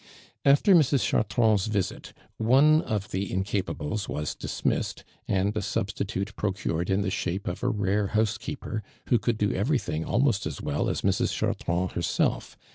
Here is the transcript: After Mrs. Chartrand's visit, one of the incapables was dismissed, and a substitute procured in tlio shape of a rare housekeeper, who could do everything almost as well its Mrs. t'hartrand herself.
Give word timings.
After 0.43 0.73
Mrs. 0.73 1.05
Chartrand's 1.07 1.67
visit, 1.67 2.11
one 2.37 2.81
of 2.81 3.11
the 3.11 3.31
incapables 3.31 4.09
was 4.09 4.33
dismissed, 4.33 5.03
and 5.27 5.55
a 5.55 5.61
substitute 5.61 6.35
procured 6.35 6.89
in 6.89 7.03
tlio 7.03 7.11
shape 7.11 7.47
of 7.47 7.61
a 7.61 7.69
rare 7.69 8.07
housekeeper, 8.07 8.81
who 9.09 9.19
could 9.19 9.37
do 9.37 9.53
everything 9.53 10.03
almost 10.03 10.47
as 10.47 10.59
well 10.59 10.89
its 10.89 11.01
Mrs. 11.01 11.37
t'hartrand 11.37 11.91
herself. 11.91 12.57